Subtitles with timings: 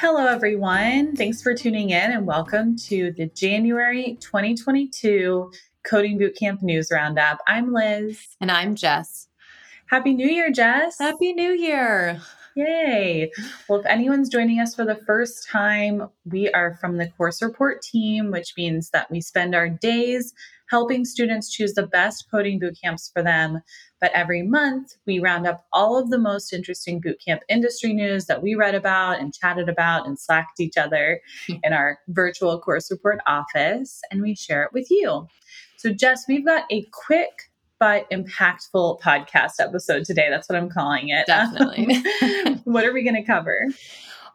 [0.00, 1.16] Hello, everyone.
[1.16, 5.50] Thanks for tuning in and welcome to the January 2022
[5.82, 7.40] Coding Bootcamp News Roundup.
[7.48, 8.36] I'm Liz.
[8.40, 9.26] And I'm Jess.
[9.86, 11.00] Happy New Year, Jess.
[11.00, 12.20] Happy New Year.
[12.54, 13.32] Yay.
[13.68, 17.82] Well, if anyone's joining us for the first time, we are from the Course Report
[17.82, 20.32] team, which means that we spend our days
[20.70, 23.60] helping students choose the best coding boot camps for them.
[24.00, 28.42] But every month, we round up all of the most interesting bootcamp industry news that
[28.42, 31.20] we read about and chatted about and slacked each other
[31.62, 35.26] in our virtual course report office, and we share it with you.
[35.76, 40.28] So, Jess, we've got a quick but impactful podcast episode today.
[40.30, 41.26] That's what I'm calling it.
[41.26, 42.02] Definitely.
[42.64, 43.66] what are we going to cover?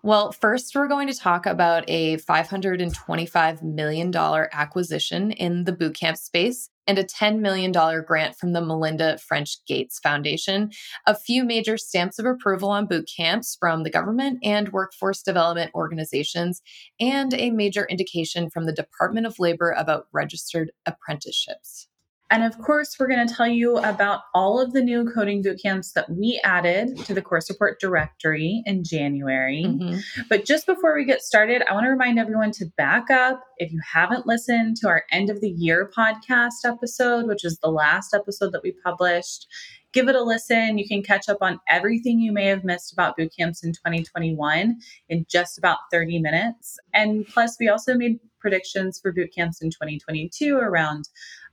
[0.06, 6.70] Well, first, we're going to talk about a $525 million acquisition in the bootcamp space
[6.86, 10.72] and a $10 million grant from the Melinda French Gates Foundation,
[11.08, 15.72] a few major stamps of approval on boot camps from the government and workforce development
[15.74, 16.62] organizations,
[17.00, 21.88] and a major indication from the Department of Labor about registered apprenticeships.
[22.34, 25.94] And of course, we're going to tell you about all of the new coding bootcamps
[25.94, 29.64] that we added to the course report directory in January.
[29.68, 30.22] Mm-hmm.
[30.30, 33.44] But just before we get started, I want to remind everyone to back up.
[33.60, 37.70] If you haven't listened to our end of the year podcast episode, which is the
[37.70, 39.46] last episode that we published,
[39.94, 40.78] give it a listen.
[40.78, 44.78] You can catch up on everything you may have missed about boot camps in 2021
[45.10, 46.78] in just about 30 minutes.
[46.94, 51.08] And plus, we also made predictions for boot camps in 2022 around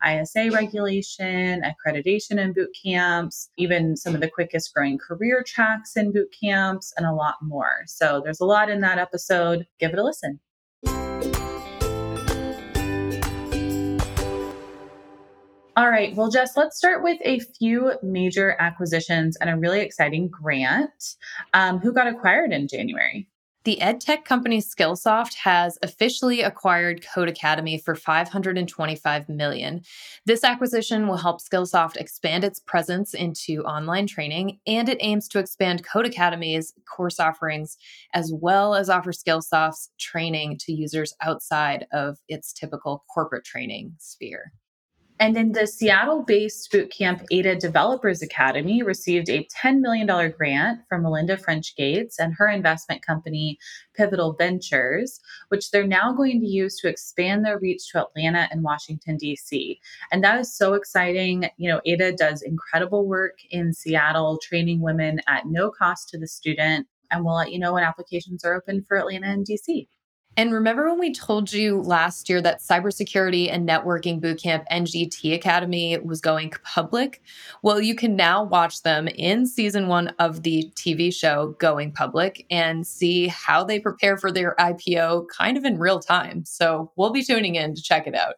[0.05, 6.13] ISA regulation, accreditation in boot camps, even some of the quickest growing career tracks in
[6.13, 7.83] boot camps, and a lot more.
[7.87, 9.67] So there's a lot in that episode.
[9.79, 10.41] Give it a listen.
[15.81, 16.15] All right.
[16.15, 21.17] Well, Jess, let's start with a few major acquisitions and a really exciting grant.
[21.55, 23.31] Um, who got acquired in January?
[23.65, 29.81] The edtech company Skillsoft has officially acquired Codecademy for 525 million.
[30.27, 35.39] This acquisition will help Skillsoft expand its presence into online training and it aims to
[35.39, 37.79] expand Codecademy's course offerings
[38.13, 44.53] as well as offer Skillsoft's training to users outside of its typical corporate training sphere.
[45.21, 51.03] And then the Seattle based bootcamp Ada Developers Academy received a $10 million grant from
[51.03, 53.59] Melinda French Gates and her investment company,
[53.95, 58.63] Pivotal Ventures, which they're now going to use to expand their reach to Atlanta and
[58.63, 59.79] Washington, D.C.
[60.11, 61.51] And that is so exciting.
[61.59, 66.27] You know, Ada does incredible work in Seattle, training women at no cost to the
[66.27, 66.87] student.
[67.11, 69.87] And we'll let you know when applications are open for Atlanta and DC.
[70.37, 75.99] And remember when we told you last year that cybersecurity and networking bootcamp NGT Academy
[75.99, 77.21] was going public?
[77.63, 82.47] Well, you can now watch them in season one of the TV show Going Public
[82.49, 86.45] and see how they prepare for their IPO kind of in real time.
[86.45, 88.35] So we'll be tuning in to check it out.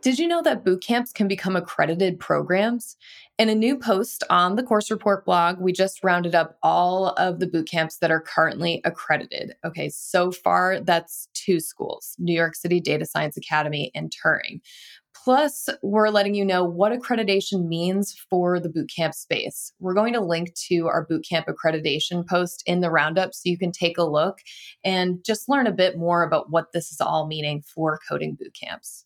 [0.00, 2.96] Did you know that boot camps can become accredited programs?
[3.38, 7.38] In a new post on the course report blog, we just rounded up all of
[7.38, 9.54] the boot camps that are currently accredited.
[9.64, 14.60] Okay, so far that's two schools New York City Data Science Academy and Turing.
[15.14, 19.72] Plus, we're letting you know what accreditation means for the bootcamp space.
[19.78, 23.70] We're going to link to our bootcamp accreditation post in the roundup so you can
[23.70, 24.38] take a look
[24.84, 29.04] and just learn a bit more about what this is all meaning for coding bootcamps.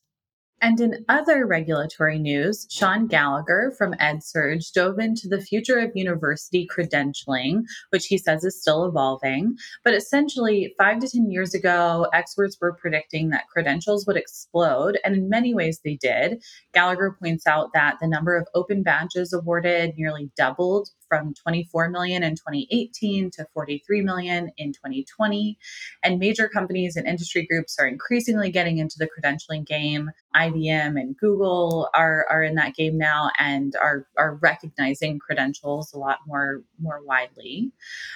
[0.63, 6.69] And in other regulatory news, Sean Gallagher from EdSurge dove into the future of university
[6.73, 9.57] credentialing, which he says is still evolving.
[9.83, 15.17] But essentially, five to 10 years ago, experts were predicting that credentials would explode, and
[15.17, 16.41] in many ways they did.
[16.73, 22.23] Gallagher points out that the number of open badges awarded nearly doubled from 24 million
[22.23, 25.59] in 2018 to 43 million in 2020.
[26.03, 30.11] And major companies and industry groups are increasingly getting into the credentialing game.
[30.35, 35.99] IBM and Google are, are in that game now and are, are recognizing credentials a
[35.99, 37.71] lot more, more widely.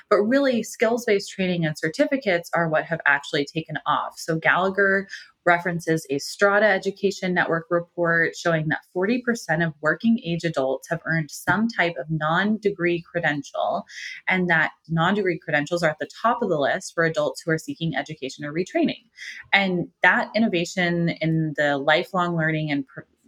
[0.08, 4.14] But really, skills based training and certificates are what have actually taken off.
[4.16, 5.06] So Gallagher
[5.46, 11.30] references a Strata Education Network report showing that 40% of working age adults have earned
[11.30, 13.84] some type of non degree credential,
[14.28, 17.50] and that non degree credentials are at the top of the list for adults who
[17.50, 19.04] are seeking education or retraining.
[19.52, 22.84] And that innovation in the lifelong learning and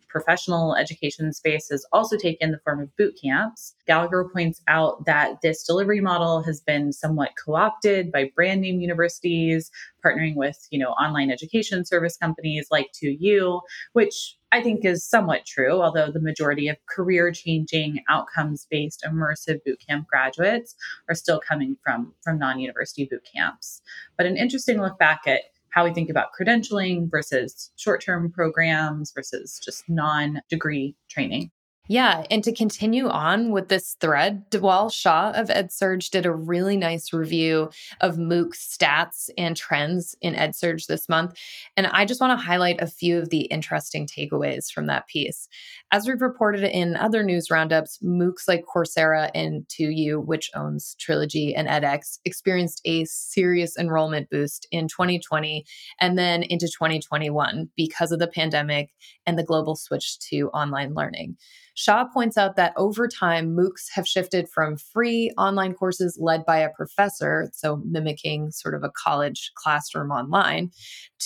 [0.09, 3.75] professional education space has also taken the form of boot camps.
[3.87, 9.71] Gallagher points out that this delivery model has been somewhat co-opted by brand name universities,
[10.05, 13.61] partnering with, you know, online education service companies like 2U,
[13.93, 19.61] which I think is somewhat true, although the majority of career changing outcomes based immersive
[19.67, 20.75] bootcamp graduates
[21.09, 23.83] are still coming from, from non university boot camps.
[24.17, 25.43] But an interesting look back at
[25.79, 31.53] how we think about credentialing versus short term programs versus just non degree training.
[31.91, 32.25] Yeah.
[32.31, 37.15] And to continue on with this thread, Dhawal Shah of EdSurge did a really nice
[37.15, 37.71] review
[38.03, 41.35] of MOOC stats and trends in EdSurge this month.
[41.79, 45.49] And I just want to highlight a few of the interesting takeaways from that piece.
[45.91, 51.55] As we've reported in other news roundups, MOOCs like Coursera and 2U, which owns Trilogy
[51.55, 55.65] and edX, experienced a serious enrollment boost in 2020
[56.03, 58.91] and then into 2021 because of the pandemic
[59.25, 61.39] and the global switch to online learning.
[61.79, 66.59] Shah points out that over time, MOOCs have shifted from free online courses led by
[66.59, 70.73] a professor, so mimicking sort of a college classroom online,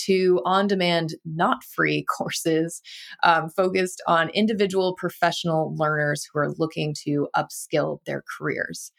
[0.05, 2.83] to on demand, not free courses
[3.23, 8.91] um, focused on individual professional learners who are looking to upskill their careers.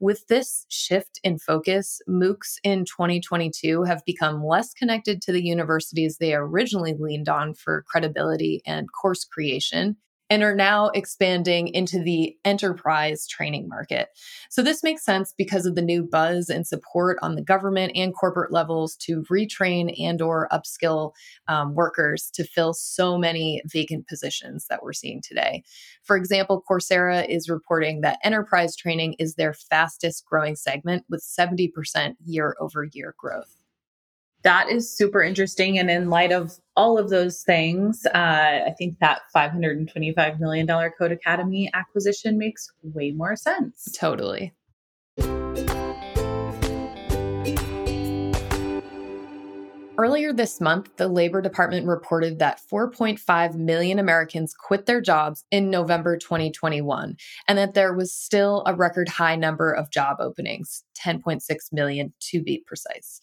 [0.00, 6.16] With this shift in focus, MOOCs in 2022 have become less connected to the universities
[6.16, 9.98] they originally leaned on for credibility and course creation
[10.32, 14.08] and are now expanding into the enterprise training market.
[14.48, 18.14] So this makes sense because of the new buzz and support on the government and
[18.14, 21.12] corporate levels to retrain and or upskill
[21.48, 25.64] um, workers to fill so many vacant positions that we're seeing today.
[26.02, 32.14] For example, Coursera is reporting that enterprise training is their fastest growing segment with 70%
[32.24, 33.61] year over year growth
[34.42, 35.78] that is super interesting.
[35.78, 38.18] And in light of all of those things, uh,
[38.66, 43.88] I think that $525 million Codecademy acquisition makes way more sense.
[43.96, 44.52] Totally.
[49.98, 55.70] Earlier this month, the Labor Department reported that 4.5 million Americans quit their jobs in
[55.70, 57.14] November 2021,
[57.46, 61.42] and that there was still a record high number of job openings 10.6
[61.72, 63.20] million to be precise.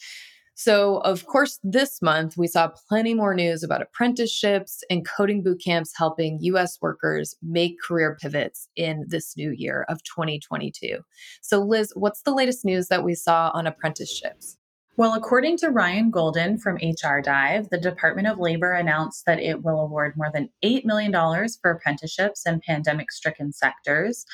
[0.59, 5.61] So, of course, this month we saw plenty more news about apprenticeships and coding boot
[5.63, 10.99] camps helping US workers make career pivots in this new year of 2022.
[11.41, 14.58] So, Liz, what's the latest news that we saw on apprenticeships?
[14.99, 19.63] Well, according to Ryan Golden from HR Dive, the Department of Labor announced that it
[19.63, 21.13] will award more than $8 million
[21.61, 24.25] for apprenticeships in pandemic stricken sectors.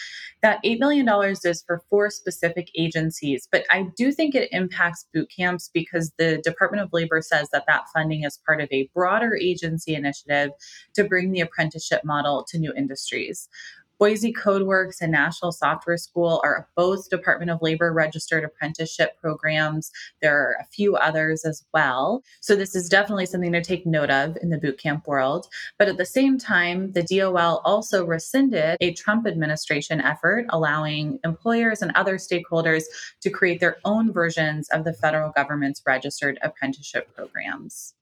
[0.42, 1.08] That $8 million
[1.44, 6.42] is for four specific agencies, but I do think it impacts boot camps because the
[6.44, 10.50] Department of Labor says that that funding is part of a broader agency initiative
[10.96, 13.50] to bring the apprenticeship model to new industries.
[13.98, 19.92] Boise CodeWorks and Nashville Software School are both Department of Labor registered apprenticeship programs.
[20.22, 22.22] There are a few others as well.
[22.42, 25.48] So this is definitely something to take note of in the bootcamp world.
[25.80, 31.82] But at the same time, the DOL also rescinded a Trump administration effort allowing employers
[31.82, 32.84] and other stakeholders
[33.22, 37.94] to create their own versions of the federal government's registered apprenticeship programs.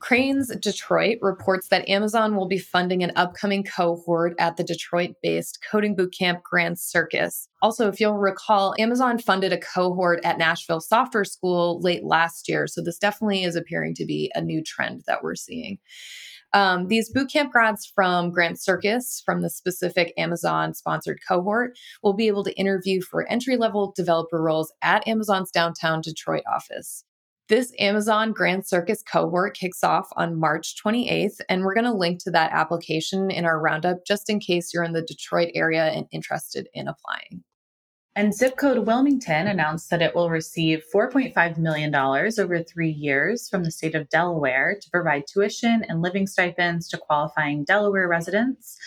[0.00, 5.58] Crain's Detroit reports that Amazon will be funding an upcoming cohort at the Detroit based
[5.70, 7.48] coding bootcamp Grand Circus.
[7.62, 12.66] Also, if you'll recall, Amazon funded a cohort at Nashville Software School late last year.
[12.66, 15.78] So, this definitely is appearing to be a new trend that we're seeing.
[16.52, 22.26] Um, these bootcamp grads from Grand Circus, from the specific Amazon sponsored cohort, will be
[22.26, 27.04] able to interview for entry level developer roles at Amazon's downtown Detroit office.
[27.50, 32.22] This Amazon Grand Circus cohort kicks off on March 28th, and we're going to link
[32.22, 36.06] to that application in our roundup just in case you're in the Detroit area and
[36.12, 37.42] interested in applying.
[38.14, 43.64] And Zip Code Wilmington announced that it will receive $4.5 million over three years from
[43.64, 48.78] the state of Delaware to provide tuition and living stipends to qualifying Delaware residents.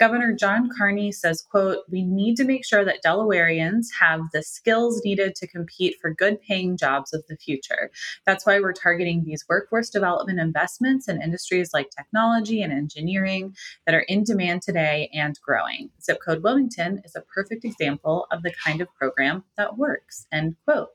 [0.00, 5.02] Governor John Carney says, quote, we need to make sure that Delawareans have the skills
[5.04, 7.90] needed to compete for good paying jobs of the future.
[8.24, 13.54] That's why we're targeting these workforce development investments in industries like technology and engineering
[13.84, 15.90] that are in demand today and growing.
[16.02, 20.56] Zip Code Wilmington is a perfect example of the kind of program that works, end
[20.64, 20.88] quote.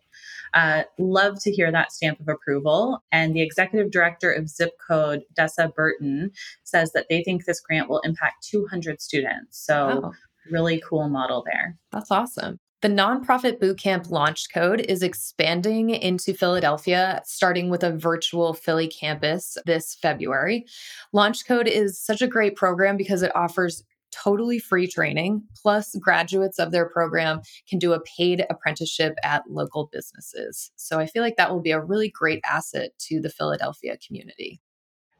[0.54, 3.04] Uh, love to hear that stamp of approval.
[3.12, 6.32] And the executive director of Zip Code, Dessa Burton,
[6.64, 9.64] says that they think this grant will impact 200 students.
[9.66, 10.12] So, wow.
[10.52, 11.78] really cool model there.
[11.92, 12.60] That's awesome.
[12.86, 19.96] The nonprofit bootcamp LaunchCode is expanding into Philadelphia, starting with a virtual Philly campus this
[19.96, 20.66] February.
[21.12, 23.84] LaunchCode is such a great program because it offers
[24.24, 29.90] totally free training, plus graduates of their program can do a paid apprenticeship at local
[29.92, 30.72] businesses.
[30.76, 34.62] So I feel like that will be a really great asset to the Philadelphia community.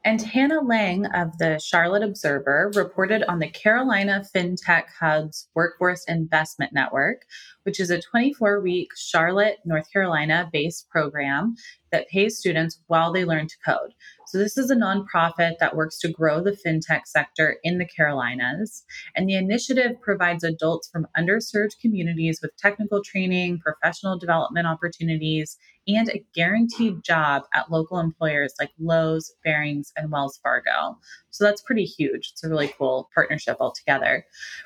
[0.06, 6.72] And Hannah Lang of the Charlotte Observer reported on the Carolina FinTech Hub's Workforce Investment
[6.74, 7.24] Network,
[7.64, 11.56] which is a 24 week Charlotte, North Carolina based program
[11.92, 13.96] that pays students while they learn to code.
[14.28, 18.84] So, this is a nonprofit that works to grow the fintech sector in the Carolinas.
[19.16, 26.10] And the initiative provides adults from underserved communities with technical training, professional development opportunities, and
[26.10, 30.98] a guaranteed job at local employers like Lowe's, Barings, and Wells Fargo.
[31.30, 32.32] So that's pretty huge.
[32.34, 34.26] It's a really cool partnership altogether.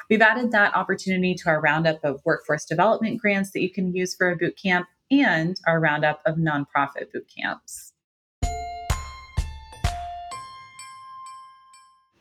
[0.09, 4.15] We've added that opportunity to our roundup of workforce development grants that you can use
[4.15, 7.93] for a boot camp and our roundup of nonprofit boot camps.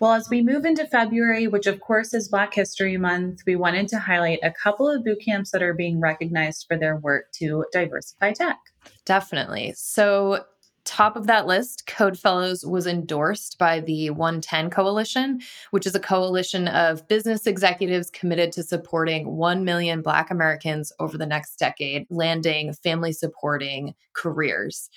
[0.01, 3.89] Well, as we move into February, which of course is Black History Month, we wanted
[3.89, 7.65] to highlight a couple of boot camps that are being recognized for their work to
[7.73, 8.59] diversify tech.
[9.05, 9.75] Definitely.
[9.77, 10.45] So,
[10.85, 15.41] top of that list, Code Fellows was endorsed by the 110 Coalition,
[15.71, 21.19] which is a coalition of business executives committed to supporting 1 million Black Americans over
[21.19, 24.89] the next decade, landing family supporting careers.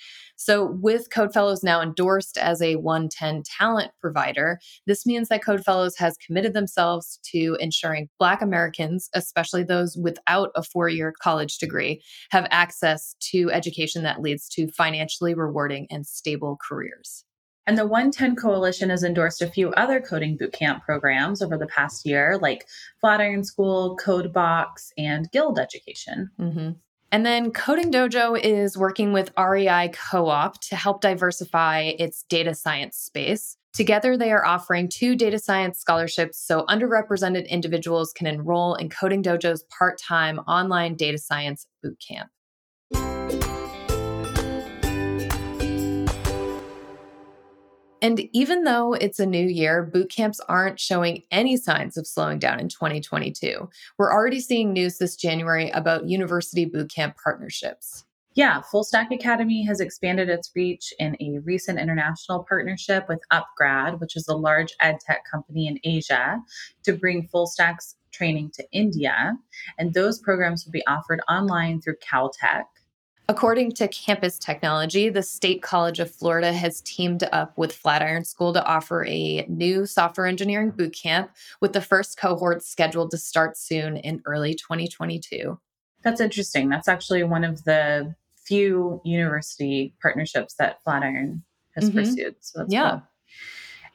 [0.44, 4.58] So, with Code Fellows now endorsed as a 110 talent provider,
[4.88, 10.50] this means that Code Fellows has committed themselves to ensuring Black Americans, especially those without
[10.56, 16.04] a four year college degree, have access to education that leads to financially rewarding and
[16.08, 17.24] stable careers.
[17.68, 22.04] And the 110 Coalition has endorsed a few other coding bootcamp programs over the past
[22.04, 22.66] year, like
[23.00, 26.30] Flatiron School, CodeBox, and Guild Education.
[26.40, 26.70] Mm-hmm.
[27.12, 32.54] And then Coding Dojo is working with REI Co op to help diversify its data
[32.54, 33.58] science space.
[33.74, 39.22] Together, they are offering two data science scholarships so underrepresented individuals can enroll in Coding
[39.22, 42.28] Dojo's part time online data science bootcamp.
[48.02, 52.40] And even though it's a new year, boot camps aren't showing any signs of slowing
[52.40, 53.70] down in 2022.
[53.96, 58.04] We're already seeing news this January about university boot camp partnerships.
[58.34, 64.16] Yeah, Fullstack Academy has expanded its reach in a recent international partnership with Upgrad, which
[64.16, 66.40] is a large ed tech company in Asia,
[66.84, 69.36] to bring Fullstack's training to India.
[69.78, 72.64] And those programs will be offered online through Caltech.
[73.32, 78.52] According to Campus Technology, the State College of Florida has teamed up with Flatiron School
[78.52, 83.56] to offer a new software engineering boot camp with the first cohort scheduled to start
[83.56, 85.58] soon in early 2022.
[86.04, 86.68] That's interesting.
[86.68, 91.42] That's actually one of the few university partnerships that Flatiron
[91.74, 92.00] has mm-hmm.
[92.00, 92.36] pursued.
[92.40, 92.90] So yeah.
[92.90, 93.02] Cool.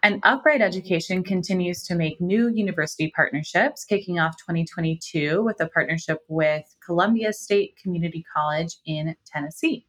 [0.03, 6.19] And Upright Education continues to make new university partnerships, kicking off 2022 with a partnership
[6.27, 9.85] with Columbia State Community College in Tennessee.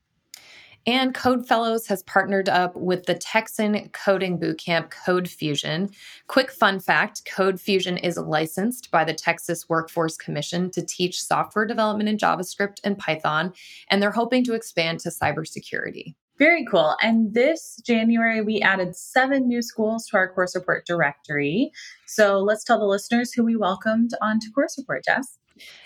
[0.87, 5.91] And Code Fellows has partnered up with the Texan coding bootcamp Code Fusion.
[6.29, 11.67] Quick fun fact Code Fusion is licensed by the Texas Workforce Commission to teach software
[11.67, 13.53] development in JavaScript and Python,
[13.91, 16.15] and they're hoping to expand to cybersecurity.
[16.39, 16.97] Very cool.
[17.03, 21.73] And this January, we added seven new schools to our course report directory.
[22.07, 25.39] So let's tell the listeners who we welcomed onto course report, Jess.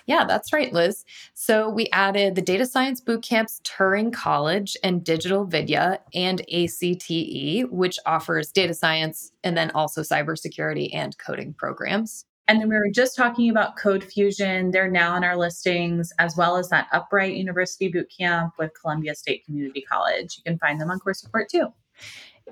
[0.07, 1.05] Yeah, that's right, Liz.
[1.33, 7.99] So we added the data science Bootcamps Turing College and Digital Vidya and ACTE, which
[8.05, 12.27] offers data science and then also cybersecurity and coding programs.
[12.53, 14.73] And then we were just talking about Code Fusion.
[14.73, 19.47] They're now on our listings, as well as that Upright University Bootcamp with Columbia State
[19.47, 20.37] Community College.
[20.37, 21.69] You can find them on Course Report too.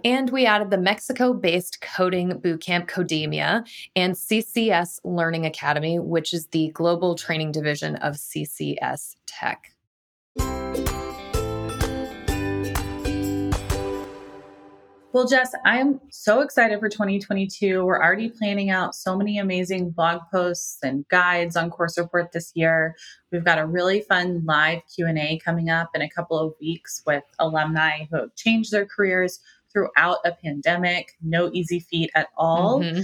[0.02, 6.46] And we added the Mexico based coding bootcamp Codemia and CCS Learning Academy, which is
[6.46, 9.70] the global training division of CCS Tech.
[15.12, 17.84] Well, Jess, I'm so excited for 2022.
[17.84, 22.52] We're already planning out so many amazing blog posts and guides on course report this
[22.54, 22.94] year.
[23.32, 27.24] We've got a really fun live Q&A coming up in a couple of weeks with
[27.40, 29.40] alumni who have changed their careers
[29.72, 31.16] throughout a pandemic.
[31.20, 32.80] No easy feat at all.
[32.80, 33.02] Mm-hmm.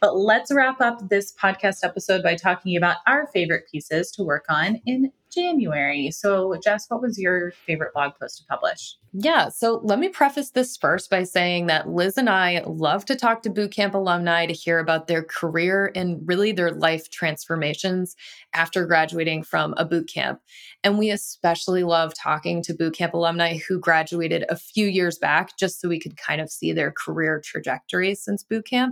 [0.00, 4.44] But let's wrap up this podcast episode by talking about our favorite pieces to work
[4.48, 6.10] on in January.
[6.10, 8.96] So, Jess, what was your favorite blog post to publish?
[9.12, 13.16] Yeah, so let me preface this first by saying that Liz and I love to
[13.16, 18.16] talk to bootcamp alumni to hear about their career and really their life transformations
[18.52, 20.38] after graduating from a bootcamp.
[20.84, 25.80] And we especially love talking to bootcamp alumni who graduated a few years back just
[25.80, 28.90] so we could kind of see their career trajectory since bootcamp.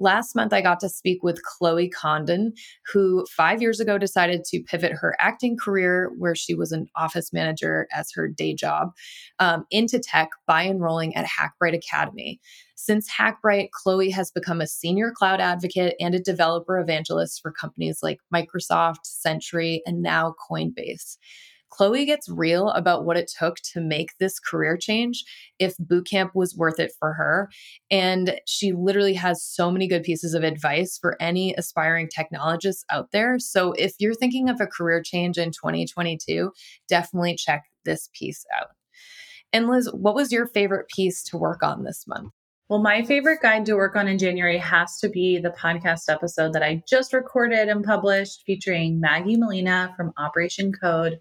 [0.00, 2.52] Last month, I got to speak with Chloe Condon,
[2.92, 7.32] who five years ago decided to pivot her acting career, where she was an office
[7.32, 8.92] manager as her day job,
[9.40, 12.40] um, into tech by enrolling at Hackbright Academy.
[12.76, 17.98] Since Hackbright, Chloe has become a senior cloud advocate and a developer evangelist for companies
[18.02, 21.16] like Microsoft, Sentry, and now Coinbase.
[21.78, 25.24] Chloe gets real about what it took to make this career change,
[25.60, 27.48] if bootcamp was worth it for her.
[27.88, 33.12] And she literally has so many good pieces of advice for any aspiring technologists out
[33.12, 33.38] there.
[33.38, 36.50] So if you're thinking of a career change in 2022,
[36.88, 38.70] definitely check this piece out.
[39.52, 42.32] And Liz, what was your favorite piece to work on this month?
[42.68, 46.52] Well, my favorite guide to work on in January has to be the podcast episode
[46.52, 51.18] that I just recorded and published featuring Maggie Molina from Operation Code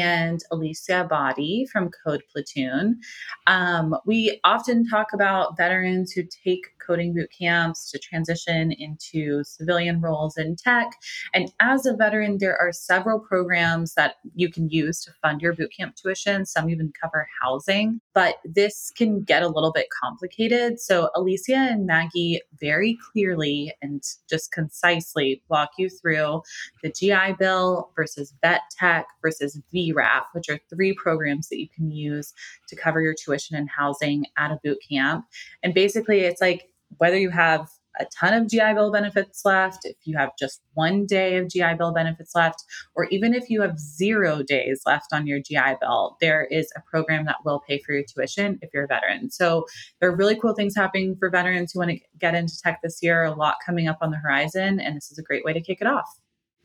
[0.00, 3.00] and Alicia Boddy from Code Platoon.
[3.46, 10.00] Um, we often talk about veterans who take coding boot camps to transition into civilian
[10.00, 10.86] roles in tech.
[11.34, 15.54] And as a veteran, there are several programs that you can use to fund your
[15.54, 16.46] boot camp tuition.
[16.46, 20.80] Some even cover housing, but this can get a little bit complicated.
[20.80, 26.42] So Alicia and Maggie very clearly and just concisely walk you through
[26.82, 31.90] the GI Bill versus VET TEC versus VRRAP, which are three programs that you can
[31.90, 32.34] use
[32.68, 35.26] to cover your tuition and housing at a boot camp.
[35.62, 39.96] And basically, it's like whether you have a ton of GI Bill benefits left, if
[40.04, 43.78] you have just one day of GI Bill benefits left, or even if you have
[43.78, 47.92] zero days left on your GI Bill, there is a program that will pay for
[47.92, 49.30] your tuition if you're a veteran.
[49.30, 49.66] So
[50.00, 52.98] there are really cool things happening for veterans who want to get into tech this
[53.02, 55.60] year, a lot coming up on the horizon, and this is a great way to
[55.60, 56.08] kick it off.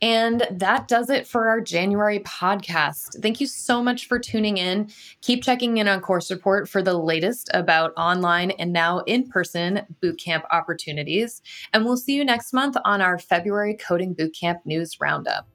[0.02, 3.20] And that does it for our January podcast.
[3.22, 4.92] Thank you so much for tuning in.
[5.22, 9.82] Keep checking in on Course Report for the latest about online and now in person
[10.04, 11.42] bootcamp opportunities.
[11.74, 15.48] And we'll see you next month on our February Coding Bootcamp News Roundup.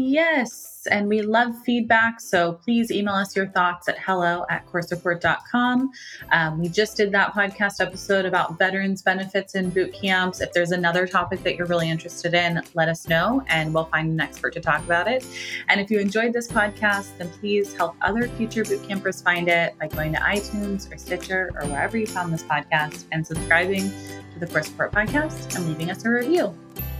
[0.00, 2.20] Yes, and we love feedback.
[2.20, 5.90] So please email us your thoughts at hello at coursereport.com.
[6.30, 10.40] Um, we just did that podcast episode about veterans benefits in boot camps.
[10.40, 14.08] If there's another topic that you're really interested in, let us know and we'll find
[14.12, 15.26] an expert to talk about it.
[15.68, 19.76] And if you enjoyed this podcast, then please help other future boot campers find it
[19.80, 23.90] by going to iTunes or Stitcher or wherever you found this podcast and subscribing
[24.32, 26.56] to the Course Report podcast and leaving us a review.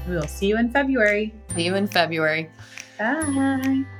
[0.08, 1.32] We will see you in February.
[1.54, 2.50] See you in February.
[2.98, 3.97] Bye.